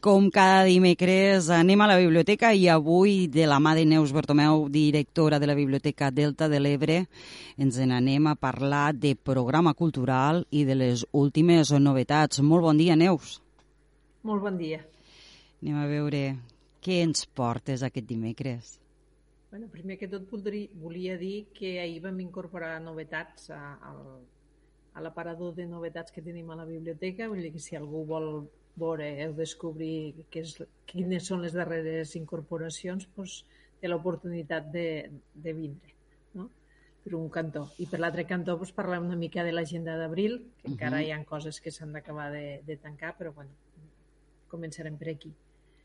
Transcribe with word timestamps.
com 0.00 0.30
cada 0.32 0.64
dimecres 0.64 1.50
anem 1.52 1.82
a 1.84 1.86
la 1.90 1.98
biblioteca 2.00 2.54
i 2.56 2.62
avui 2.72 3.26
de 3.28 3.44
la 3.44 3.58
mà 3.60 3.74
de 3.76 3.82
Neus 3.84 4.14
Bertomeu, 4.16 4.62
directora 4.72 5.38
de 5.38 5.48
la 5.50 5.54
Biblioteca 5.54 6.08
Delta 6.10 6.48
de 6.48 6.56
l'Ebre, 6.56 7.02
ens 7.60 7.76
n'anem 7.76 8.30
a 8.30 8.34
parlar 8.34 8.94
de 8.96 9.12
programa 9.12 9.74
cultural 9.76 10.46
i 10.50 10.64
de 10.64 10.78
les 10.78 11.04
últimes 11.12 11.72
novetats. 11.76 12.40
Molt 12.40 12.64
bon 12.64 12.80
dia, 12.80 12.96
Neus. 12.96 13.42
Molt 14.24 14.40
bon 14.40 14.56
dia. 14.56 14.80
Anem 15.60 15.76
a 15.82 15.84
veure 15.90 16.22
què 16.80 17.02
ens 17.04 17.26
portes 17.28 17.84
aquest 17.84 18.08
dimecres. 18.08 18.78
Bueno, 19.50 19.68
primer 19.68 19.98
que 20.00 20.08
tot 20.08 20.24
voldria, 20.30 20.70
volia 20.80 21.18
dir 21.20 21.50
que 21.52 21.76
ahir 21.82 22.00
vam 22.00 22.22
incorporar 22.24 22.78
novetats 22.80 23.50
a, 23.52 23.76
a, 23.76 23.92
a 24.96 25.04
l'aparador 25.04 25.52
de 25.52 25.68
novetats 25.68 26.08
que 26.14 26.24
tenim 26.24 26.48
a 26.48 26.56
la 26.62 26.64
biblioteca, 26.64 27.28
vull 27.28 27.44
dir 27.44 27.52
que 27.52 27.60
si 27.60 27.76
algú 27.76 28.06
vol 28.08 28.48
veure 28.80 29.08
o 29.28 29.34
descobrir 29.36 30.26
que 30.32 30.44
és, 30.44 30.56
quines 30.90 31.26
són 31.30 31.44
les 31.44 31.56
darreres 31.56 32.16
incorporacions, 32.18 33.08
doncs, 33.16 33.42
té 33.80 33.88
l'oportunitat 33.88 34.68
de, 34.72 34.86
de 35.34 35.52
vindre, 35.56 35.94
no? 36.36 36.48
per 37.04 37.14
un 37.16 37.28
cantó. 37.32 37.66
I 37.80 37.86
per 37.90 38.00
l'altre 38.00 38.26
cantó 38.28 38.56
doncs, 38.56 38.74
parlar 38.76 39.00
una 39.04 39.18
mica 39.20 39.44
de 39.46 39.52
l'agenda 39.56 39.96
d'abril, 40.00 40.40
que 40.40 40.44
uh 40.44 40.68
-huh. 40.68 40.72
encara 40.72 41.02
hi 41.02 41.12
ha 41.12 41.24
coses 41.24 41.60
que 41.60 41.70
s'han 41.70 41.92
d'acabar 41.92 42.30
de, 42.32 42.62
de 42.66 42.76
tancar, 42.76 43.16
però 43.18 43.32
bueno, 43.34 43.50
començarem 44.48 44.96
per 44.98 45.08
aquí. 45.08 45.32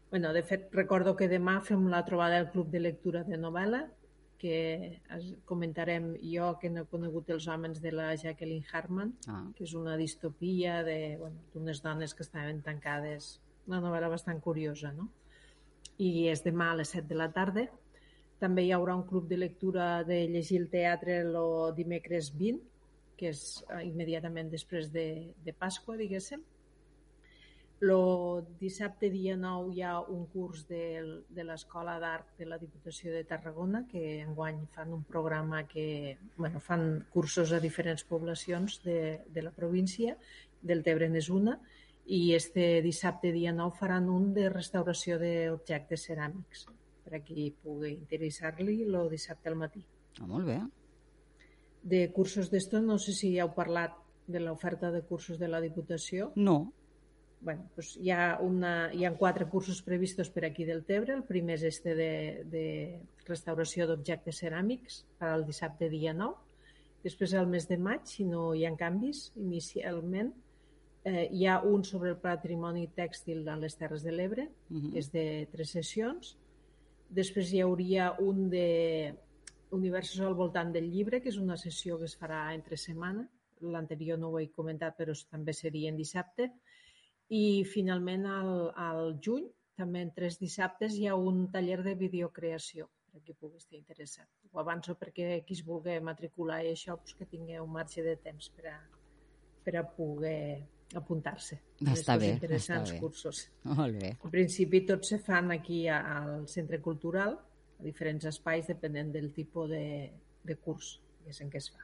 Bueno, 0.09 0.33
de 0.33 0.43
fet, 0.43 0.69
recordo 0.71 1.15
que 1.15 1.27
demà 1.27 1.61
fem 1.61 1.87
la 1.89 2.05
trobada 2.05 2.35
del 2.35 2.51
Club 2.51 2.69
de 2.69 2.79
Lectura 2.79 3.23
de 3.23 3.37
Novel·la, 3.37 3.89
que 4.37 5.01
comentarem 5.49 6.13
jo 6.21 6.51
que 6.61 6.69
no 6.69 6.83
he 6.83 6.89
conegut 6.91 7.29
els 7.35 7.47
homes 7.47 7.81
de 7.83 7.91
la 7.95 8.11
Jacqueline 8.19 8.67
Harman, 8.71 9.13
ah. 9.31 9.43
que 9.55 9.63
és 9.67 9.73
una 9.77 9.95
distopia 9.97 10.81
d'unes 10.83 11.19
bueno, 11.21 11.73
dones 11.87 12.13
que 12.13 12.25
estaven 12.25 12.61
tancades, 12.65 13.39
una 13.67 13.81
novel·la 13.81 14.11
bastant 14.11 14.41
curiosa, 14.43 14.91
no? 14.93 15.09
I 15.97 16.27
és 16.31 16.43
demà 16.43 16.71
a 16.71 16.79
les 16.81 16.91
7 16.91 17.07
de 17.07 17.19
la 17.19 17.31
tarda. 17.31 17.65
També 18.41 18.65
hi 18.65 18.73
haurà 18.75 18.97
un 18.99 19.05
club 19.07 19.29
de 19.29 19.37
lectura 19.39 20.03
de 20.03 20.25
llegir 20.27 20.59
el 20.59 20.67
teatre 20.69 21.21
el 21.23 21.37
dimecres 21.77 22.33
20, 22.35 22.59
que 23.15 23.31
és 23.31 23.63
immediatament 23.85 24.51
després 24.51 24.91
de, 24.91 25.07
de 25.45 25.55
Pasqua, 25.55 25.95
diguéssim. 25.95 26.43
El 27.81 28.45
dissabte 28.59 29.09
dia 29.11 29.35
9 29.35 29.73
hi 29.75 29.81
ha 29.83 29.99
un 29.99 30.25
curs 30.31 30.63
de, 30.69 31.23
de 31.27 31.43
l'Escola 31.43 31.97
d'Art 31.99 32.37
de 32.39 32.45
la 32.47 32.57
Diputació 32.57 33.11
de 33.11 33.25
Tarragona 33.27 33.81
que 33.89 34.21
enguany 34.23 34.61
fan 34.71 34.93
un 34.95 35.03
programa 35.03 35.65
que 35.67 36.17
bueno, 36.37 36.61
fan 36.63 37.05
cursos 37.11 37.51
a 37.51 37.59
diferents 37.59 38.05
poblacions 38.07 38.79
de, 38.83 39.19
de 39.27 39.41
la 39.41 39.51
província, 39.51 40.15
del 40.61 40.83
Tebre 40.83 41.09
n'és 41.11 41.27
una, 41.29 41.57
i 42.05 42.31
este 42.37 42.81
dissabte 42.85 43.33
dia 43.35 43.51
9 43.51 43.75
faran 43.75 44.07
un 44.09 44.31
de 44.33 44.47
restauració 44.49 45.19
d'objectes 45.19 46.07
ceràmics 46.07 46.69
per 47.03 47.19
a 47.19 47.21
qui 47.27 47.51
pugui 47.51 47.91
interessar-li 47.91 48.85
el 48.85 48.97
dissabte 49.11 49.51
al 49.51 49.59
matí. 49.59 49.83
Ah, 50.21 50.29
molt 50.29 50.47
bé. 50.47 50.61
De 51.83 52.07
cursos 52.15 52.47
d'esto, 52.49 52.79
no 52.79 52.97
sé 52.97 53.11
si 53.13 53.35
heu 53.37 53.51
parlat 53.53 53.99
de 54.31 54.39
l'oferta 54.39 54.89
de 54.95 55.03
cursos 55.03 55.37
de 55.37 55.51
la 55.51 55.59
Diputació. 55.61 56.31
No 56.35 56.71
bueno, 57.45 57.69
pues 57.75 57.95
hi, 57.95 58.09
ha 58.09 58.39
una, 58.41 58.91
hi 58.91 59.05
ha 59.05 59.13
quatre 59.15 59.45
cursos 59.45 59.83
previstos 59.85 60.31
per 60.33 60.47
aquí 60.47 60.65
del 60.65 60.83
Tebre. 60.83 61.13
El 61.13 61.23
primer 61.23 61.59
és 61.59 61.67
este 61.69 61.93
de, 61.95 62.13
de 62.49 62.65
restauració 63.27 63.85
d'objectes 63.85 64.41
ceràmics 64.41 65.03
per 65.19 65.29
al 65.29 65.45
dissabte 65.45 65.87
dia 65.93 66.15
9. 66.17 66.33
Després, 67.05 67.35
al 67.37 67.45
mes 67.45 67.69
de 67.69 67.77
maig, 67.77 68.01
si 68.09 68.25
no 68.25 68.47
hi 68.57 68.65
ha 68.65 68.73
canvis, 68.79 69.27
inicialment, 69.37 70.33
eh, 71.05 71.27
hi 71.29 71.45
ha 71.45 71.59
un 71.61 71.85
sobre 71.85 72.15
el 72.15 72.17
patrimoni 72.17 72.87
tèxtil 72.97 73.45
a 73.45 73.59
les 73.61 73.77
Terres 73.77 74.01
de 74.01 74.11
l'Ebre, 74.11 74.49
uh 74.49 74.75
-huh. 74.75 74.91
que 74.91 74.99
és 74.99 75.11
de 75.13 75.47
tres 75.51 75.69
sessions. 75.69 76.35
Després 77.09 77.53
hi 77.53 77.61
hauria 77.61 78.15
un 78.19 78.49
de 78.49 79.13
Universos 79.69 80.21
al 80.21 80.33
voltant 80.33 80.71
del 80.71 80.89
llibre, 80.89 81.21
que 81.21 81.29
és 81.29 81.37
una 81.37 81.57
sessió 81.57 81.99
que 81.99 82.05
es 82.05 82.17
farà 82.17 82.53
entre 82.55 82.77
setmana. 82.77 83.29
L'anterior 83.61 84.17
no 84.17 84.29
ho 84.29 84.39
he 84.39 84.49
comentat, 84.49 84.97
però 84.97 85.13
també 85.29 85.53
seria 85.53 85.89
en 85.89 85.97
dissabte. 85.97 86.51
I 87.33 87.63
finalment 87.65 88.25
al, 88.29 88.51
al 88.77 89.15
juny, 89.23 89.47
també 89.79 90.03
en 90.05 90.11
tres 90.15 90.37
dissabtes, 90.39 90.95
hi 90.95 91.07
ha 91.07 91.15
un 91.17 91.47
taller 91.51 91.81
de 91.83 91.95
videocreació 91.99 92.87
per 93.09 93.21
a 93.21 93.23
qui 93.25 93.33
pugui 93.33 93.57
estar 93.57 93.77
interessat. 93.77 94.27
Ho 94.51 94.61
avanço 94.61 94.95
perquè 94.99 95.41
qui 95.47 95.57
es 95.57 95.63
vulgui 95.65 95.97
matricular 96.03 96.61
i 96.63 96.71
això, 96.75 96.97
pues, 97.01 97.15
que 97.17 97.27
tingui 97.31 97.59
un 97.59 97.71
marge 97.73 98.03
de 98.05 98.15
temps 98.21 98.51
per 98.55 98.69
a, 98.71 98.77
per 99.65 99.75
a 99.79 99.83
poder 99.97 100.61
apuntar-se. 100.95 101.57
Està 101.91 102.17
bé, 102.21 102.29
interessants 102.35 102.91
està 102.91 102.99
bé. 102.99 103.01
cursos. 103.01 103.41
Molt 103.63 103.97
bé. 104.03 104.11
En 104.21 104.31
principi 104.31 104.83
tots 104.87 105.09
se 105.15 105.19
fan 105.23 105.51
aquí 105.55 105.85
al 105.91 106.45
Centre 106.51 106.79
Cultural, 106.83 107.33
a 107.79 107.83
diferents 107.83 108.29
espais, 108.29 108.69
depenent 108.69 109.11
del 109.11 109.31
tipus 109.33 109.71
de, 109.71 109.85
de 110.45 110.55
curs 110.61 110.99
que 111.23 111.33
és 111.33 111.41
en 111.41 111.49
què 111.49 111.59
es 111.59 111.71
fa. 111.73 111.81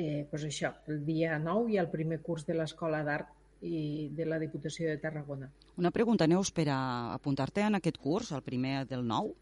Eh, 0.00 0.24
pues 0.28 0.44
això, 0.48 0.72
el 0.90 1.04
dia 1.06 1.38
9 1.38 1.70
hi 1.70 1.78
ha 1.78 1.84
el 1.84 1.92
primer 1.92 2.18
curs 2.24 2.44
de 2.48 2.56
l'Escola 2.56 3.02
d'Art 3.06 3.30
i 3.62 4.10
de 4.12 4.26
la 4.26 4.38
Diputació 4.42 4.90
de 4.90 4.98
Tarragona. 4.98 5.48
Una 5.78 5.92
pregunta, 5.94 6.26
Neus, 6.26 6.50
per 6.52 6.68
a 6.74 7.14
apuntar-te 7.14 7.62
en 7.62 7.78
aquest 7.78 7.98
curs, 8.02 8.32
el 8.32 8.42
primer 8.42 8.86
del 8.90 9.06
9, 9.06 9.34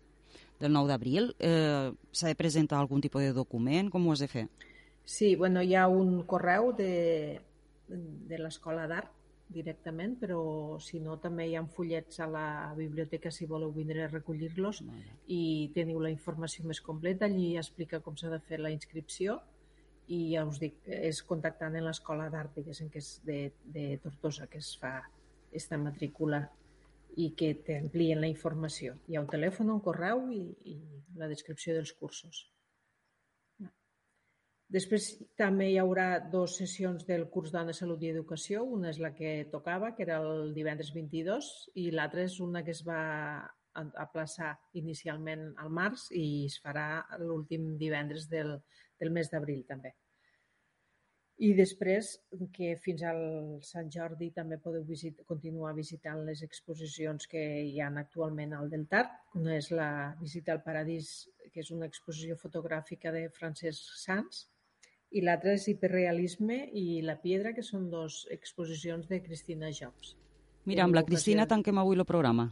del 0.60 0.72
9 0.76 0.92
d'abril, 0.92 1.30
eh, 1.38 1.90
s'ha 2.12 2.28
de 2.28 2.36
presentar 2.36 2.78
algun 2.78 3.00
tipus 3.00 3.24
de 3.24 3.32
document? 3.32 3.88
Com 3.90 4.06
ho 4.06 4.12
has 4.12 4.20
de 4.20 4.28
fer? 4.28 4.46
Sí, 5.04 5.34
bueno, 5.36 5.62
hi 5.62 5.74
ha 5.74 5.88
un 5.88 6.22
correu 6.28 6.74
de, 6.76 7.40
de 7.88 8.38
l'Escola 8.38 8.86
d'Art 8.86 9.16
directament, 9.50 10.14
però 10.20 10.78
si 10.78 11.00
no 11.02 11.16
també 11.18 11.48
hi 11.48 11.56
ha 11.58 11.64
fullets 11.66 12.20
a 12.22 12.28
la 12.30 12.46
biblioteca 12.76 13.32
si 13.34 13.48
voleu 13.50 13.72
vindre 13.74 14.04
a 14.04 14.10
recollir-los 14.12 14.84
i 15.26 15.70
teniu 15.74 15.98
la 15.98 16.12
informació 16.12 16.68
més 16.68 16.80
completa, 16.80 17.26
allí 17.26 17.56
explica 17.58 17.98
com 18.04 18.16
s'ha 18.16 18.30
de 18.30 18.38
fer 18.46 18.60
la 18.60 18.70
inscripció 18.70 19.40
i 20.10 20.20
ja 20.32 20.44
us 20.48 20.58
dic, 20.62 20.78
és 20.90 21.22
contactant 21.26 21.76
en 21.78 21.86
l'Escola 21.86 22.28
d'Art, 22.32 22.56
diguéssim, 22.58 22.88
que 22.90 22.98
és 23.02 23.10
de, 23.26 23.40
de 23.76 23.84
Tortosa, 24.02 24.48
que 24.50 24.58
es 24.58 24.72
fa 24.80 24.96
esta 25.54 25.78
matrícula 25.78 26.44
i 27.18 27.30
que 27.38 27.52
t'amplien 27.66 28.20
la 28.22 28.30
informació. 28.30 28.96
Hi 29.06 29.16
ha 29.16 29.22
un 29.22 29.30
telèfon, 29.30 29.70
un 29.74 29.82
correu 29.84 30.26
i, 30.34 30.42
i 30.72 30.78
la 31.18 31.28
descripció 31.30 31.76
dels 31.76 31.92
cursos. 31.98 32.42
Després 34.70 35.06
també 35.38 35.66
hi 35.72 35.78
haurà 35.82 36.20
dues 36.32 36.52
sessions 36.60 37.06
del 37.06 37.24
curs 37.34 37.50
Dona, 37.54 37.74
Salut 37.74 38.04
i 38.06 38.12
Educació. 38.12 38.62
Una 38.76 38.92
és 38.92 39.00
la 39.02 39.10
que 39.16 39.32
tocava, 39.50 39.90
que 39.96 40.04
era 40.06 40.20
el 40.22 40.52
divendres 40.54 40.92
22, 40.94 41.48
i 41.82 41.88
l'altra 41.94 42.22
és 42.22 42.38
una 42.44 42.62
que 42.66 42.70
es 42.76 42.84
va 42.86 43.00
aplaçar 43.74 44.52
inicialment 44.78 45.50
al 45.62 45.74
març 45.74 46.08
i 46.14 46.46
es 46.46 46.58
farà 46.62 46.86
l'últim 47.22 47.76
divendres 47.82 48.28
del, 48.30 48.56
del 49.02 49.10
mes 49.14 49.30
d'abril 49.30 49.64
també. 49.66 49.94
I 51.40 51.54
després 51.56 52.10
que 52.52 52.74
fins 52.84 53.02
al 53.08 53.20
Sant 53.64 53.88
Jordi 53.92 54.28
també 54.36 54.58
podeu 54.60 54.82
visit, 54.84 55.22
continuar 55.28 55.72
visitant 55.78 56.20
les 56.26 56.42
exposicions 56.44 57.24
que 57.30 57.40
hi 57.64 57.80
ha 57.80 57.88
actualment 58.02 58.52
al 58.52 58.68
Deltart. 58.68 59.14
Una 59.40 59.56
és 59.56 59.70
la 59.72 59.90
Visita 60.20 60.52
al 60.52 60.60
Paradís, 60.66 61.30
que 61.54 61.64
és 61.64 61.70
una 61.72 61.88
exposició 61.88 62.36
fotogràfica 62.36 63.12
de 63.14 63.24
Francesc 63.32 63.96
Sans, 64.02 64.42
i 65.16 65.24
l'altra 65.24 65.56
és 65.56 65.64
Hiperrealisme 65.72 66.60
i 66.76 67.00
La 67.08 67.16
Piedra, 67.24 67.54
que 67.56 67.64
són 67.64 67.88
dues 67.90 68.26
exposicions 68.36 69.08
de 69.08 69.22
Cristina 69.24 69.72
Jobs. 69.72 70.12
Mira, 70.68 70.84
amb 70.84 70.94
la 70.94 71.06
Cristina 71.08 71.48
tanquem 71.48 71.80
avui 71.80 71.96
el 71.96 72.04
programa. 72.06 72.50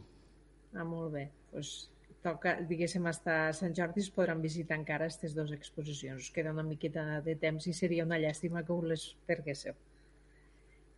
Ah, 0.73 0.83
molt 0.83 1.13
bé. 1.13 1.29
Pues 1.53 1.91
toca, 2.23 2.55
diguéssim, 2.69 3.05
hasta 3.09 3.37
Sant 3.55 3.75
Jordi 3.77 4.03
es 4.03 4.09
podran 4.13 4.41
visitar 4.43 4.77
encara 4.79 5.07
aquestes 5.07 5.35
dues 5.37 5.53
exposicions. 5.55 6.27
Us 6.27 6.33
queda 6.35 6.53
una 6.55 6.65
miqueta 6.67 7.05
de 7.25 7.35
temps 7.39 7.67
i 7.67 7.75
seria 7.75 8.05
una 8.07 8.19
llàstima 8.19 8.65
que 8.67 8.75
us 8.75 8.89
les 8.93 9.05
perguéssiu. 9.29 9.77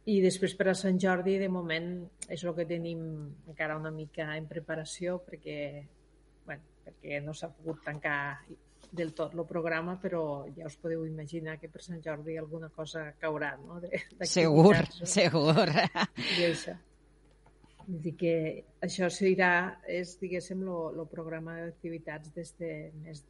I 0.09 0.17
després 0.23 0.55
per 0.57 0.71
a 0.71 0.77
Sant 0.77 0.97
Jordi, 1.01 1.37
de 1.37 1.49
moment, 1.53 1.91
és 2.33 2.41
el 2.41 2.55
que 2.57 2.65
tenim 2.65 3.01
encara 3.51 3.77
una 3.77 3.91
mica 3.93 4.31
en 4.33 4.47
preparació, 4.49 5.19
perquè, 5.27 5.57
bueno, 6.47 6.65
perquè 6.87 7.21
no 7.21 7.37
s'ha 7.37 7.51
pogut 7.53 7.83
tancar 7.85 8.19
del 8.91 9.13
tot 9.15 9.35
el 9.37 9.45
programa, 9.47 9.95
però 10.01 10.43
ja 10.55 10.65
us 10.67 10.75
podeu 10.81 11.05
imaginar 11.05 11.59
que 11.61 11.69
per 11.69 11.85
Sant 11.85 12.01
Jordi 12.03 12.35
alguna 12.37 12.71
cosa 12.73 13.11
caurà, 13.21 13.53
no? 13.61 13.79
De, 13.79 14.01
segur, 14.27 14.73
segur. 15.05 15.69
I 15.69 16.49
això. 16.49 16.75
Vull 17.87 18.01
dir 18.03 18.15
que 18.19 18.35
això 18.87 19.09
serà, 19.13 19.53
és, 19.87 20.17
diguéssim, 20.21 20.61
el 20.67 21.07
programa 21.11 21.57
d'activitats 21.61 22.33
des 22.35 22.53
de 22.59 22.91
mes 23.03 23.25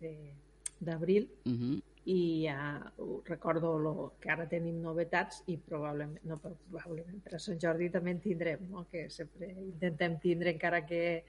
d'abril, 0.82 1.30
uh 1.46 1.56
-huh 1.56 1.80
i 2.06 2.46
ja 2.48 2.92
recordo 3.26 3.78
lo, 3.78 4.14
que 4.20 4.32
ara 4.32 4.48
tenim 4.50 4.80
novetats 4.82 5.44
i 5.54 5.58
probablement, 5.58 6.24
no 6.26 6.38
probablement, 6.42 7.20
per 7.22 7.36
a 7.38 7.40
Sant 7.40 7.60
Jordi 7.62 7.92
també 7.94 8.16
en 8.16 8.22
tindrem, 8.24 8.64
no? 8.72 8.88
que 8.90 9.08
sempre 9.10 9.52
intentem 9.54 10.18
tindre 10.24 10.56
encara 10.56 10.82
que 10.86 11.24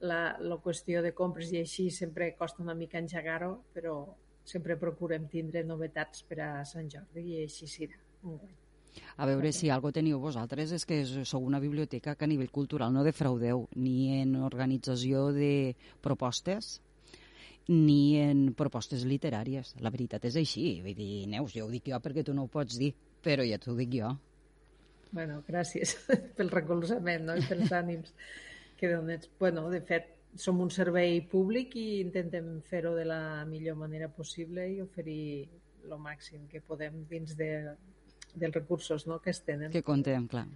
la, 0.00 0.38
la 0.40 0.56
qüestió 0.64 1.02
de 1.04 1.12
compres 1.12 1.52
i 1.52 1.60
així 1.60 1.90
sempre 1.90 2.32
costa 2.38 2.64
una 2.64 2.76
mica 2.78 3.02
engegar-ho, 3.02 3.52
però 3.74 3.98
sempre 4.48 4.78
procurem 4.80 5.28
tindre 5.28 5.64
novetats 5.64 6.24
per 6.24 6.40
a 6.40 6.52
Sant 6.64 6.88
Jordi 6.88 7.26
i 7.34 7.42
així 7.42 7.68
serà 7.68 8.00
un 8.22 8.38
guany. 8.38 8.56
A 9.16 9.26
veure, 9.26 9.52
si 9.52 9.70
algo 9.70 9.92
teniu 9.94 10.20
vosaltres 10.22 10.72
és 10.76 10.84
que 10.88 11.00
sou 11.06 11.44
una 11.44 11.60
biblioteca 11.62 12.14
que 12.14 12.26
a 12.26 12.30
nivell 12.30 12.52
cultural 12.54 12.92
no 12.94 13.06
defraudeu 13.06 13.66
ni 13.76 14.20
en 14.20 14.36
organització 14.42 15.28
de 15.36 15.74
propostes 16.04 16.78
ni 17.68 18.16
en 18.16 18.54
propostes 18.56 19.04
literàries. 19.04 19.74
La 19.84 19.92
veritat 19.92 20.24
és 20.24 20.38
així. 20.40 20.80
Vull 20.84 20.96
dir, 20.96 21.26
Neus, 21.28 21.52
jo 21.54 21.66
ho 21.66 21.72
dic 21.72 21.90
jo 21.92 22.00
perquè 22.00 22.24
tu 22.24 22.34
no 22.34 22.46
ho 22.46 22.52
pots 22.52 22.78
dir, 22.80 22.94
però 23.24 23.44
ja 23.44 23.60
t'ho 23.60 23.76
dic 23.76 23.92
jo. 24.00 24.14
Bueno, 25.12 25.42
gràcies 25.46 25.94
pel 26.36 26.52
recolzament 26.52 27.28
no? 27.28 27.36
i 27.36 27.44
pels 27.48 27.72
ànims 27.80 28.14
que 28.80 28.92
dones. 28.92 29.28
Bueno, 29.38 29.68
de 29.72 29.82
fet, 29.84 30.14
som 30.36 30.60
un 30.60 30.70
servei 30.70 31.20
públic 31.24 31.76
i 31.76 32.00
intentem 32.02 32.58
fer-ho 32.68 32.94
de 32.96 33.04
la 33.08 33.44
millor 33.48 33.78
manera 33.80 34.08
possible 34.12 34.66
i 34.70 34.80
oferir 34.84 35.48
el 35.88 35.96
màxim 36.02 36.44
que 36.50 36.60
podem 36.64 37.02
dins 37.10 37.34
de, 37.36 37.48
dels 38.34 38.54
recursos 38.54 39.06
no? 39.06 39.20
que 39.22 39.30
es 39.34 39.42
tenen. 39.46 39.70
Que 39.72 39.84
contem, 39.86 40.26
clar. 40.30 40.46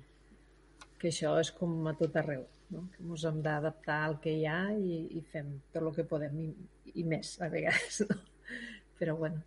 Que 1.01 1.11
això 1.11 1.35
és 1.41 1.51
com 1.55 1.89
a 1.91 1.95
tot 1.99 2.17
arreu 2.21 2.45
no? 2.73 2.87
que 2.93 3.05
ens 3.05 3.25
hem 3.29 3.41
d'adaptar 3.45 4.01
al 4.09 4.19
que 4.23 4.35
hi 4.39 4.47
ha 4.49 4.61
i, 4.75 4.99
i 5.19 5.23
fem 5.33 5.51
tot 5.73 5.83
el 5.83 5.91
que 5.97 6.07
podem 6.09 6.39
i, 6.45 6.51
i 6.95 7.07
més, 7.07 7.37
a 7.43 7.51
vegades. 7.53 8.03
No? 8.09 8.19
Però, 8.99 9.17
bueno... 9.19 9.43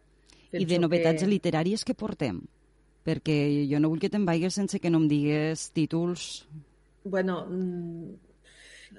I 0.55 0.65
de 0.67 0.77
novetats 0.79 1.23
que... 1.23 1.29
literàries 1.29 1.83
que 1.87 1.95
portem? 1.97 2.39
Perquè 3.05 3.35
jo 3.69 3.79
no 3.81 3.89
vull 3.91 4.01
que 4.01 4.09
te'n 4.11 4.25
vagis 4.27 4.55
sense 4.57 4.79
que 4.81 4.91
no 4.91 5.01
em 5.03 5.09
digues 5.11 5.69
títols... 5.75 6.45
Bueno, 7.05 7.43
mm, 7.45 8.24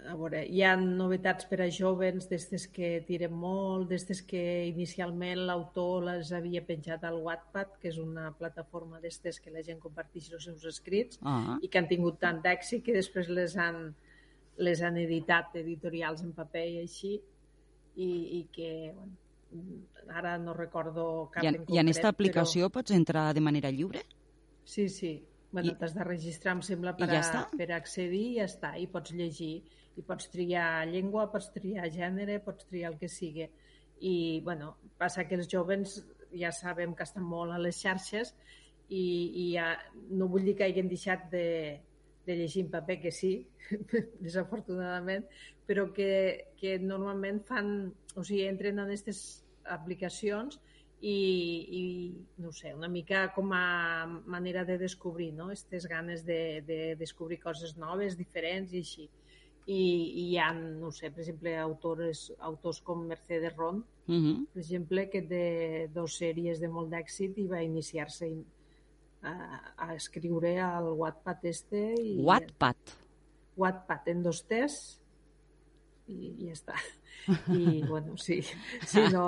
a 0.07 0.15
veure, 0.17 0.43
hi 0.47 0.63
ha 0.65 0.75
novetats 0.79 1.47
per 1.51 1.59
a 1.65 1.69
jovens, 1.73 2.29
d'estes 2.31 2.67
que 2.73 2.91
tiren 3.09 3.35
molt, 3.35 3.89
d'estes 3.91 4.23
que 4.31 4.43
inicialment 4.69 5.45
l'autor 5.49 6.07
les 6.09 6.33
havia 6.37 6.63
penjat 6.67 7.05
al 7.05 7.19
Wattpad, 7.25 7.77
que 7.83 7.91
és 7.93 8.01
una 8.03 8.31
plataforma 8.39 9.01
d'estes 9.03 9.41
que 9.43 9.53
la 9.55 9.65
gent 9.67 9.81
comparteix 9.83 10.31
els 10.33 10.49
seus 10.49 10.65
escrits 10.73 11.21
ah. 11.23 11.59
i 11.63 11.71
que 11.71 11.81
han 11.81 11.89
tingut 11.91 12.21
tant 12.23 12.43
d'èxit 12.45 12.85
que 12.87 12.97
després 12.97 13.31
les 13.33 13.57
han, 13.61 13.91
les 14.63 14.83
han 14.83 14.99
editat 15.03 15.57
editorials 15.63 16.25
en 16.25 16.35
paper 16.37 16.67
i 16.75 16.81
així, 16.85 17.15
i, 17.97 18.11
i 18.41 18.43
que, 18.53 18.73
bueno, 18.95 19.85
ara 20.13 20.37
no 20.39 20.55
recordo 20.55 21.31
cap 21.33 21.45
I, 21.45 21.49
en 21.49 21.63
concret. 21.63 21.75
I 21.75 21.81
en 21.81 21.89
aquesta 21.89 22.13
aplicació 22.13 22.69
però... 22.69 22.81
pots 22.81 22.97
entrar 22.97 23.31
de 23.35 23.43
manera 23.45 23.73
lliure? 23.73 24.05
Sí, 24.67 24.89
sí. 24.91 25.17
Bueno, 25.53 25.77
t'has 25.79 25.95
de 25.95 26.05
registrar, 26.05 26.57
em 26.57 26.63
sembla, 26.67 26.93
per, 26.99 27.09
ja 27.11 27.23
a, 27.41 27.45
per 27.57 27.71
accedir 27.77 28.23
i 28.33 28.35
ja 28.41 28.49
està. 28.51 28.75
I 28.81 28.89
pots 28.93 29.15
llegir. 29.17 29.55
I 29.97 30.05
pots 30.05 30.29
triar 30.33 30.85
llengua, 30.91 31.31
pots 31.33 31.49
triar 31.55 31.89
gènere, 31.95 32.41
pots 32.45 32.69
triar 32.69 32.93
el 32.93 32.99
que 33.01 33.09
sigui. 33.09 33.47
I, 34.01 34.15
bueno, 34.45 34.75
passa 35.01 35.25
que 35.25 35.39
els 35.39 35.49
jovens 35.49 36.01
ja 36.37 36.53
sabem 36.53 36.93
que 36.95 37.07
estan 37.07 37.25
molt 37.25 37.55
a 37.55 37.61
les 37.63 37.79
xarxes 37.81 38.35
i, 38.89 39.03
i 39.03 39.45
ja, 39.55 39.71
no 40.13 40.29
vull 40.29 40.45
dir 40.45 40.57
que 40.59 40.67
hagin 40.67 40.91
deixat 40.91 41.31
de, 41.33 41.47
de 42.27 42.37
llegir 42.37 42.67
en 42.67 42.71
paper, 42.75 42.99
que 43.07 43.13
sí, 43.15 43.33
desafortunadament, 44.27 45.27
però 45.67 45.89
que, 45.97 46.53
que 46.61 46.77
normalment 46.83 47.41
fan, 47.49 47.71
o 48.15 48.25
sigui, 48.25 48.45
entren 48.51 48.79
en 48.79 48.87
aquestes 48.87 49.23
aplicacions 49.73 50.59
i, 50.59 50.76
i, 51.01 52.15
no 52.39 52.53
sé, 52.53 52.73
una 52.75 52.89
mica 52.89 53.27
com 53.35 53.53
a 53.53 54.07
manera 54.27 54.65
de 54.65 54.79
descobrir, 54.79 55.33
no?, 55.35 55.51
aquestes 55.51 55.87
ganes 55.87 56.25
de, 56.25 56.63
de 56.67 56.97
descobrir 56.97 57.41
coses 57.43 57.77
noves, 57.77 58.17
diferents 58.17 58.73
i 58.73 58.83
així. 58.85 59.09
I, 59.67 59.77
i 59.77 60.25
hi 60.31 60.37
ha, 60.39 60.53
no 60.55 60.93
sé, 60.95 61.11
per 61.11 61.25
exemple, 61.25 61.57
autores, 61.59 62.31
autors 62.39 62.81
com 62.87 63.07
Mercedes 63.07 63.57
Ron, 63.57 63.83
uh 64.07 64.15
-huh. 64.15 64.37
per 64.53 64.61
exemple, 64.63 65.09
que 65.11 65.23
té 65.23 65.89
dos 65.93 66.19
sèries 66.21 66.61
de 66.61 66.69
molt 66.69 66.91
d'èxit 66.91 67.39
i 67.39 67.47
va 67.47 67.63
iniciar-se 67.63 68.31
a, 69.23 69.33
a 69.77 69.95
escriure 69.95 70.61
al 70.61 70.93
Wattpad 70.93 71.45
este. 71.45 71.95
I, 72.01 72.23
Wattpad? 72.23 72.77
Wattpad, 73.57 74.09
en 74.09 74.23
dos 74.23 74.47
tes 74.47 75.01
i, 76.09 76.31
i 76.31 76.47
ja 76.49 76.55
està. 76.55 76.75
I, 77.51 77.83
bueno, 77.89 78.17
sí. 78.21 78.43
sí 78.87 79.03
no, 79.13 79.25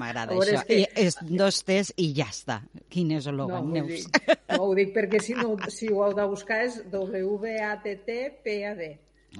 M'agrada 0.00 0.32
això. 0.36 0.60
És 0.60 0.62
que... 0.68 0.74
I 0.80 0.86
és 1.06 1.18
dos 1.28 1.62
tes 1.68 1.92
i 2.00 2.14
ja 2.16 2.28
està. 2.32 2.56
Quin 2.92 3.10
és 3.18 3.26
el 3.30 3.36
logan, 3.40 3.68
no, 3.68 3.74
Neus? 3.76 4.06
Dir, 4.08 4.36
no, 4.54 4.62
ho 4.68 4.72
dic 4.78 4.90
perquè 4.96 5.18
si, 5.24 5.32
no, 5.38 5.56
si 5.72 5.86
ho 5.92 5.98
heu 6.06 6.14
de 6.16 6.26
buscar 6.30 6.58
és 6.66 6.74
W-A-T-T-P-A-D. 6.92 8.82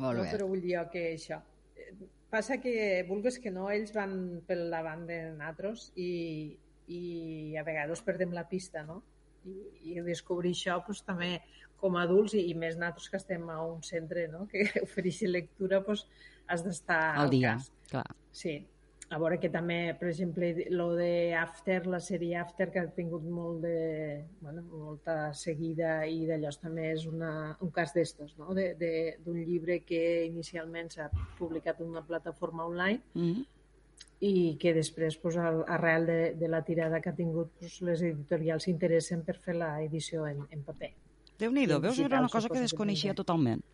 Molt 0.01 0.17
no, 0.19 0.23
bé. 0.25 0.31
però 0.35 0.45
vull 0.51 0.63
dir 0.65 0.77
que 0.93 1.03
això. 1.15 1.39
Passa 2.33 2.57
que, 2.61 2.75
vulgues 3.09 3.37
que 3.41 3.51
no, 3.53 3.69
ells 3.73 3.93
van 3.93 4.13
pel 4.49 4.71
davant 4.73 5.03
de 5.09 5.19
nosaltres 5.37 5.91
i, 6.01 6.11
i 6.89 7.03
a 7.61 7.65
vegades 7.67 8.01
perdem 8.05 8.33
la 8.33 8.47
pista, 8.49 8.85
no? 8.89 9.03
i, 9.45 9.93
i 9.93 10.01
descobrir 10.07 10.53
això 10.55 10.79
pues, 10.87 11.03
també 11.07 11.37
com 11.83 11.97
a 11.97 12.05
adults 12.07 12.37
i, 12.39 12.45
i 12.51 12.55
més 12.59 12.77
nosaltres 12.79 13.11
que 13.11 13.19
estem 13.21 13.49
a 13.51 13.59
un 13.65 13.83
centre 13.87 14.27
no? 14.33 14.47
que 14.51 14.67
ofereixi 14.87 15.31
lectura 15.31 15.83
pues, 15.85 16.07
has 16.49 16.65
d'estar 16.65 17.03
al, 17.17 17.31
dia. 17.31 17.57
cas. 17.57 17.73
Clar. 17.91 18.07
Sí, 18.33 18.55
a 19.13 19.19
veure 19.21 19.37
que 19.39 19.51
també, 19.53 19.79
per 20.01 20.09
exemple, 20.09 20.51
lo 20.73 20.93
de 20.97 21.35
After, 21.37 21.87
la 21.87 22.01
sèrie 22.01 22.39
After, 22.41 22.71
que 22.73 22.81
ha 22.81 22.91
tingut 22.97 23.25
molt 23.29 23.61
de, 23.67 24.25
bueno, 24.41 24.63
molta 24.71 25.17
seguida 25.37 25.99
i 26.09 26.23
d'allò 26.29 26.53
també 26.61 26.91
és 26.95 27.05
una, 27.11 27.33
un 27.61 27.71
cas 27.71 27.93
d'estos, 27.93 28.37
no? 28.41 28.55
d'un 28.57 29.43
llibre 29.45 29.83
que 29.85 30.03
inicialment 30.25 30.89
s'ha 30.95 31.11
publicat 31.39 31.83
en 31.83 31.93
una 31.93 32.07
plataforma 32.07 32.65
online 32.67 33.03
Mm 33.15 33.33
-hmm 33.33 33.51
i 34.23 34.57
que 34.57 34.71
després, 34.73 35.17
pues, 35.19 35.37
arrel 35.37 36.07
de, 36.07 36.35
de 36.39 36.49
la 36.49 36.63
tirada 36.63 37.01
que 37.03 37.11
ha 37.11 37.15
tingut, 37.15 37.51
pues, 37.59 37.81
les 37.83 38.03
editorials 38.07 38.69
s'interessen 38.69 39.25
per 39.27 39.35
fer 39.35 39.57
l'edició 39.59 40.29
en, 40.29 40.45
en 40.55 40.63
paper. 40.63 40.93
Déu-n'hi-do, 41.41 41.81
veus? 41.83 41.99
Era 41.99 42.21
una 42.21 42.31
cosa 42.31 42.49
que 42.53 42.63
desconeixia 42.63 43.17
totalment. 43.19 43.65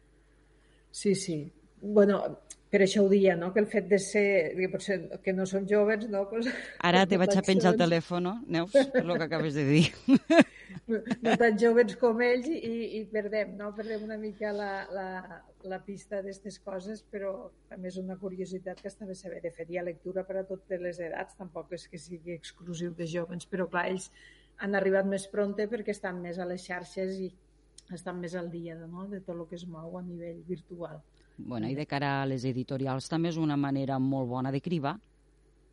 Sí, 0.91 1.15
sí. 1.15 1.37
Bueno, 1.81 2.21
per 2.69 2.83
això 2.85 3.03
ho 3.05 3.09
dia, 3.09 3.35
no? 3.37 3.53
que 3.55 3.63
el 3.63 3.69
fet 3.71 3.89
de 3.89 3.99
ser, 4.03 4.27
que 4.59 4.69
potser 4.73 4.99
que 5.25 5.33
no 5.33 5.47
som 5.49 5.67
joves, 5.69 6.05
no? 6.13 6.27
Pues, 6.29 6.51
Ara 6.85 7.07
te 7.11 7.19
vaig 7.21 7.37
a 7.37 7.45
penjar 7.45 7.73
el 7.73 7.81
telèfon, 7.81 8.29
Neus, 8.47 8.75
per 8.93 9.05
el 9.05 9.15
que 9.17 9.29
acabes 9.29 9.59
de 9.59 9.67
dir. 9.69 9.87
No, 10.89 10.99
no 11.25 11.35
tan 11.41 11.57
joves 11.61 11.95
com 12.01 12.21
ells 12.25 12.47
i, 12.49 12.59
i 12.99 13.01
perdem, 13.09 13.55
no? 13.57 13.71
Perdem 13.77 14.03
una 14.05 14.17
mica 14.21 14.51
la, 14.57 14.69
la, 14.93 15.39
la 15.69 15.79
pista 15.85 16.19
d'aquestes 16.19 16.59
coses, 16.65 17.03
però 17.13 17.33
també 17.69 17.89
és 17.89 17.97
una 18.01 18.17
curiositat 18.21 18.81
que 18.81 18.89
està 18.89 19.09
bé 19.09 19.17
saber. 19.17 19.41
De 19.45 19.53
fet, 19.53 19.69
hi 19.69 19.81
ha 19.81 19.85
lectura 19.85 20.25
per 20.29 20.39
a 20.41 20.45
totes 20.49 20.81
les 20.81 21.01
edats, 21.05 21.37
tampoc 21.41 21.73
és 21.77 21.87
que 21.89 22.01
sigui 22.01 22.37
exclusiu 22.37 22.93
de 22.97 23.09
joves, 23.09 23.49
però 23.49 23.69
clar, 23.69 23.87
ells 23.93 24.11
han 24.65 24.77
arribat 24.77 25.09
més 25.09 25.29
pronte 25.33 25.69
perquè 25.73 25.93
estan 25.97 26.21
més 26.25 26.41
a 26.41 26.49
les 26.49 26.65
xarxes 26.65 27.21
i 27.21 27.31
estan 27.97 28.21
més 28.21 28.37
al 28.37 28.51
dia 28.53 28.77
no? 28.81 29.07
de 29.09 29.21
tot 29.21 29.37
el 29.37 29.47
que 29.49 29.57
es 29.61 29.67
mou 29.69 29.97
a 29.99 30.05
nivell 30.05 30.41
virtual. 30.49 31.01
Bueno, 31.39 31.69
i 31.71 31.75
de 31.79 31.87
cara 31.87 32.23
a 32.23 32.27
les 32.27 32.45
editorials 32.45 33.09
també 33.09 33.29
és 33.31 33.37
una 33.39 33.57
manera 33.57 33.99
molt 33.99 34.29
bona 34.29 34.51
de 34.53 34.61
cribar. 34.61 34.97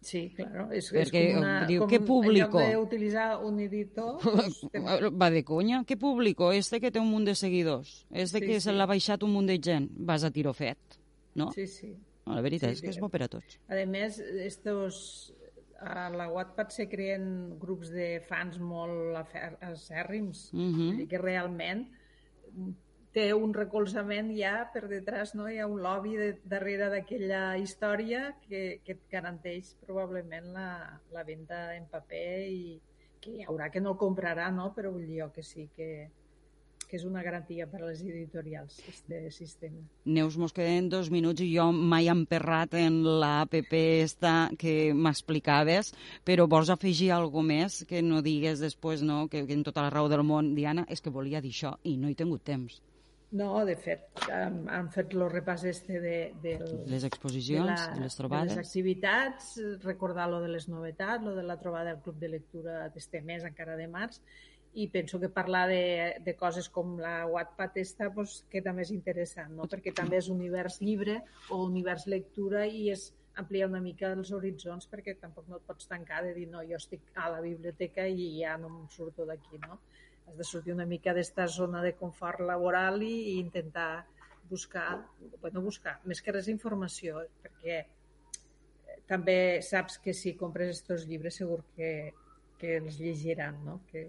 Sí, 0.05 0.29
claro. 0.36 0.67
És, 0.72 0.91
Perquè 0.93 1.22
és 1.25 1.34
com 1.34 1.41
una, 1.41 1.53
diu, 1.65 1.81
com 1.81 1.89
¿qué 1.89 2.00
público? 2.00 2.60
En 2.62 2.72
lloc 2.75 2.84
d'utilitzar 2.84 3.39
un 3.43 3.60
editor... 3.60 4.19
Pues, 4.22 4.60
Va 5.22 5.31
de 5.34 5.41
conya? 5.43 5.79
Què 5.88 5.98
público? 5.98 6.51
Este 6.53 6.79
que 6.79 6.91
té 6.93 7.00
un 7.01 7.10
munt 7.10 7.25
de 7.25 7.34
seguidors. 7.34 8.05
Este 8.12 8.38
Sí, 8.39 8.45
que 8.45 8.60
sí. 8.60 8.67
se 8.67 8.75
l'ha 8.75 8.86
baixat 8.86 9.24
un 9.25 9.34
munt 9.34 9.50
de 9.50 9.57
gent. 9.57 9.89
Vas 9.98 10.24
a 10.24 10.29
tiro 10.29 10.53
fet, 10.53 10.77
no? 11.34 11.50
Sí, 11.55 11.65
sí. 11.65 11.95
No, 12.27 12.36
la 12.36 12.41
veritat 12.45 12.69
Sí, 12.69 12.75
és 12.77 12.81
que 12.86 12.89
és 12.93 13.00
bo 13.01 13.10
per 13.10 13.24
a 13.25 13.27
tots. 13.29 13.57
A 13.67 13.81
més, 13.89 14.19
estos, 14.19 15.34
a 15.81 16.10
la 16.13 16.29
Wattpad 16.29 16.69
se 16.69 16.86
creen 16.89 17.57
grups 17.62 17.89
de 17.89 18.19
fans 18.29 18.60
molt 18.62 19.17
acèrrims, 19.62 20.51
Mhm. 20.53 20.86
Vull 20.86 20.98
dir 21.01 21.07
que 21.07 21.17
realment 21.17 21.88
té 23.15 23.29
un 23.34 23.53
recolzament 23.55 24.34
ja 24.36 24.65
per 24.74 24.89
detrás, 24.91 25.31
no? 25.39 25.48
hi 25.48 25.62
ha 25.62 25.69
un 25.72 25.79
lobby 25.84 26.17
de, 26.19 26.34
darrere 26.51 26.89
d'aquella 26.91 27.55
història 27.62 28.25
que, 28.43 28.81
que 28.84 28.98
et 28.98 29.05
garanteix 29.12 29.72
probablement 29.86 30.51
la, 30.57 30.67
la 31.15 31.24
venda 31.24 31.69
en 31.77 31.88
paper 31.91 32.27
i 32.51 32.75
que 33.24 33.38
hi 33.38 33.48
haurà 33.48 33.72
que 33.72 33.81
no 33.81 33.95
el 33.95 34.01
comprarà, 34.01 34.51
no? 34.51 34.74
però 34.75 34.91
vull 34.91 35.07
dir 35.07 35.24
que 35.34 35.43
sí 35.48 35.69
que, 35.77 35.88
que 36.89 36.98
és 37.00 37.05
una 37.07 37.24
garantia 37.25 37.69
per 37.72 37.79
a 37.81 37.88
les 37.88 38.01
editorials, 38.03 38.81
este 38.91 39.22
sistema. 39.31 39.79
Neus, 40.05 40.36
mos 40.38 40.53
queden 40.53 40.89
dos 40.91 41.07
minuts 41.13 41.41
i 41.41 41.48
jo 41.53 41.69
mai 41.72 42.10
he 42.10 42.13
emperrat 42.13 42.75
en 42.81 43.00
l'APP 43.22 43.77
esta 44.03 44.34
que 44.60 44.91
m'explicaves, 44.91 45.93
però 46.27 46.50
vols 46.51 46.74
afegir 46.74 47.13
alguna 47.15 47.53
més 47.53 47.79
que 47.88 48.03
no 48.03 48.19
digues 48.25 48.60
després, 48.60 49.07
no?, 49.07 49.24
que, 49.31 49.45
que 49.48 49.55
en 49.55 49.63
tota 49.63 49.88
la 49.88 49.93
raó 49.95 50.12
del 50.12 50.25
món, 50.27 50.51
Diana, 50.60 50.84
és 50.91 51.00
que 51.00 51.15
volia 51.15 51.41
dir 51.41 51.55
això 51.55 51.77
i 51.84 51.95
no 51.95 52.12
he 52.12 52.19
tingut 52.19 52.43
temps. 52.43 52.84
No, 53.36 53.50
de 53.68 53.75
fet, 53.75 54.06
han, 54.32 54.62
han 54.72 54.88
fet 54.94 55.12
el 55.15 55.25
repàs 55.27 55.65
este 55.68 56.00
de, 56.00 56.18
de 56.44 56.56
les 56.88 57.04
exposicions, 57.04 57.68
de, 57.68 57.74
la, 57.74 57.96
de 57.98 58.04
les 58.06 58.15
trobades. 58.15 58.54
De 58.54 58.62
les 58.62 58.70
activitats, 58.70 59.50
recordar 59.84 60.30
lo 60.32 60.39
de 60.44 60.54
les 60.54 60.70
novetats, 60.72 61.24
lo 61.25 61.34
de 61.36 61.44
la 61.44 61.58
trobada 61.60 61.92
del 61.92 62.04
Club 62.06 62.22
de 62.22 62.30
Lectura 62.32 62.86
d'este 62.94 63.20
mes, 63.27 63.44
encara 63.44 63.75
de 63.75 63.89
març, 63.92 64.22
i 64.75 64.88
penso 64.92 65.20
que 65.20 65.30
parlar 65.32 65.68
de, 65.72 65.84
de 66.24 66.36
coses 66.36 66.68
com 66.70 66.98
la 67.00 67.25
Wattpad 67.32 67.77
esta 67.80 68.10
pues, 68.15 68.42
queda 68.51 68.74
més 68.75 68.92
interessant, 68.92 69.54
no? 69.56 69.68
perquè 69.72 69.94
també 69.96 70.20
és 70.20 70.27
univers 70.32 70.82
llibre 70.84 71.22
o 71.50 71.62
univers 71.63 72.08
lectura 72.12 72.65
i 72.68 72.89
és 72.92 73.10
ampliar 73.39 73.70
una 73.72 73.82
mica 73.84 74.12
els 74.15 74.32
horitzons 74.36 74.88
perquè 74.92 75.15
tampoc 75.20 75.48
no 75.51 75.60
et 75.60 75.68
pots 75.68 75.88
tancar 75.92 76.22
de 76.27 76.34
dir 76.36 76.48
no, 76.51 76.63
jo 76.68 76.75
estic 76.80 77.08
a 77.15 77.30
la 77.32 77.39
biblioteca 77.44 78.08
i 78.08 78.27
ja 78.42 78.58
no 78.60 78.72
em 78.72 78.82
surto 78.92 79.27
d'aquí, 79.27 79.60
no? 79.63 79.80
Has 80.25 80.38
de 80.38 80.48
sortir 80.48 80.74
una 80.74 80.88
mica 80.89 81.13
d'esta 81.13 81.48
zona 81.48 81.82
de 81.86 81.94
confort 82.00 82.41
laboral 82.41 83.01
i, 83.03 83.13
i 83.32 83.39
intentar 83.39 84.05
buscar, 84.50 85.05
bueno, 85.41 85.62
buscar, 85.62 86.00
més 86.05 86.22
que 86.22 86.34
res 86.34 86.50
informació, 86.51 87.24
perquè 87.41 87.79
també 89.10 89.62
saps 89.65 89.98
que 90.01 90.13
si 90.13 90.36
compres 90.38 90.84
aquests 90.84 91.08
llibres 91.10 91.41
segur 91.41 91.63
que, 91.77 91.89
que 92.60 92.77
els 92.82 93.00
llegiran, 93.01 93.58
no? 93.65 93.79
Que, 93.91 94.08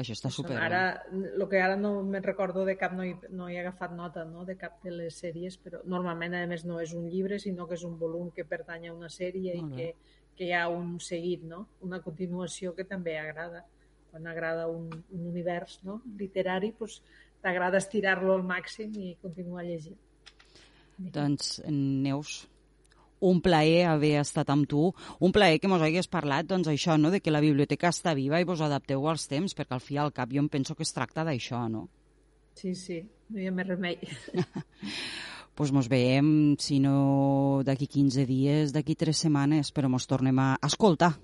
això 0.00 0.14
està 0.16 0.30
super. 0.32 0.56
Ara, 0.56 0.82
el 1.12 1.42
que 1.50 1.60
ara 1.60 1.76
no 1.76 1.90
me'n 2.06 2.24
recordo 2.24 2.64
de 2.64 2.78
cap, 2.80 2.94
no 2.96 3.04
hi, 3.04 3.12
no 3.36 3.48
he 3.52 3.58
agafat 3.60 3.92
nota 3.92 4.24
no? 4.24 4.46
de 4.48 4.56
cap 4.56 4.78
de 4.84 4.92
les 4.94 5.18
sèries, 5.20 5.58
però 5.60 5.82
normalment, 5.94 6.36
a 6.38 6.46
més, 6.48 6.64
no 6.64 6.78
és 6.80 6.94
un 6.96 7.10
llibre, 7.12 7.36
sinó 7.42 7.66
que 7.68 7.76
és 7.76 7.84
un 7.84 7.98
volum 8.00 8.30
que 8.32 8.46
pertany 8.48 8.88
a 8.88 8.94
una 8.94 9.10
sèrie 9.12 9.58
i 9.58 9.66
que, 9.74 9.90
que 10.38 10.48
hi 10.48 10.54
ha 10.56 10.64
un 10.72 10.96
seguit, 11.00 11.44
no? 11.44 11.66
una 11.84 12.00
continuació 12.00 12.72
que 12.78 12.88
també 12.88 13.18
agrada. 13.20 13.66
Quan 14.12 14.28
agrada 14.28 14.68
un, 14.68 14.86
un 14.92 15.26
univers 15.32 15.80
no? 15.88 16.02
literari, 16.20 16.74
doncs, 16.78 17.00
t'agrada 17.42 17.80
estirar-lo 17.80 18.36
al 18.36 18.44
màxim 18.46 18.92
i 19.00 19.14
continuar 19.22 19.64
llegint. 19.66 19.98
Doncs, 21.12 21.56
Neus, 21.72 22.42
un 23.22 23.40
plaer 23.40 23.86
haver 23.86 24.16
estat 24.20 24.50
amb 24.52 24.68
tu, 24.68 24.90
un 25.22 25.32
plaer 25.34 25.58
que 25.62 25.70
mos 25.70 25.82
hagués 25.82 26.10
parlat, 26.10 26.46
doncs 26.50 26.68
això, 26.70 26.98
no?, 26.98 27.10
de 27.14 27.22
que 27.22 27.34
la 27.34 27.42
biblioteca 27.42 27.90
està 27.94 28.14
viva 28.18 28.40
i 28.42 28.46
vos 28.46 28.62
adapteu 28.62 29.08
als 29.08 29.28
temps, 29.30 29.56
perquè 29.58 29.78
al 29.78 29.82
fi 29.82 29.98
al 29.98 30.12
cap 30.14 30.30
jo 30.34 30.42
em 30.42 30.50
penso 30.52 30.76
que 30.76 30.86
es 30.86 30.94
tracta 30.94 31.24
d'això, 31.26 31.64
no? 31.72 31.86
Sí, 32.58 32.74
sí, 32.76 33.00
no 33.30 33.40
hi 33.40 33.48
ha 33.48 33.54
més 33.54 33.68
remei. 33.70 33.98
pues 35.56 35.72
mos 35.72 35.88
veiem, 35.88 36.56
si 36.60 36.80
no 36.82 37.62
d'aquí 37.64 37.88
15 37.88 38.26
dies, 38.28 38.74
d'aquí 38.74 38.98
3 38.98 39.24
setmanes, 39.26 39.72
però 39.72 39.88
mos 39.88 40.08
tornem 40.10 40.38
a 40.42 40.56
escoltar. 40.66 41.14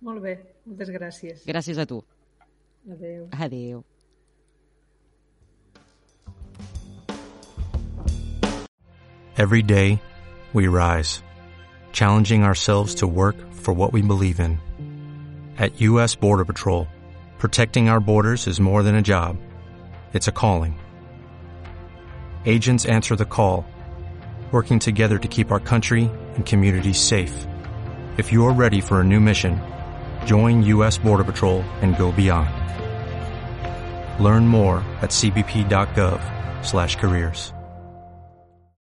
Molt 0.00 0.22
bé, 0.22 0.36
moltes 0.66 0.90
gràcies. 0.90 1.44
Gràcies 1.46 1.78
a 1.78 1.86
tu. 1.86 2.02
Adéu. 2.90 3.28
Adéu. 3.32 3.84
Every 9.38 9.62
day, 9.62 10.00
we 10.54 10.66
rise, 10.66 11.22
challenging 11.92 12.42
ourselves 12.42 12.94
to 12.96 13.06
work 13.06 13.36
for 13.52 13.74
what 13.74 13.92
we 13.92 14.00
believe 14.00 14.40
in. 14.40 14.58
At 15.58 15.80
U.S. 15.80 16.14
Border 16.14 16.44
Patrol, 16.44 16.86
protecting 17.38 17.88
our 17.88 18.00
borders 18.00 18.46
is 18.46 18.60
more 18.60 18.82
than 18.82 18.94
a 18.94 19.02
job, 19.02 19.36
it's 20.14 20.28
a 20.28 20.32
calling. 20.32 20.78
Agents 22.46 22.86
answer 22.86 23.16
the 23.16 23.26
call, 23.26 23.66
working 24.52 24.78
together 24.78 25.18
to 25.18 25.28
keep 25.28 25.50
our 25.50 25.60
country 25.60 26.10
and 26.34 26.46
communities 26.46 26.98
safe. 26.98 27.46
If 28.16 28.32
you're 28.32 28.52
ready 28.52 28.80
for 28.80 29.00
a 29.00 29.04
new 29.04 29.20
mission, 29.20 29.60
join 30.26 30.62
U.S. 30.74 30.98
Border 30.98 31.24
Patrol 31.24 31.62
and 31.82 31.96
go 31.96 32.12
beyond. 32.12 32.50
Learn 34.22 34.46
more 34.46 34.76
at 35.02 35.10
cbp.gov/careers. 35.10 37.55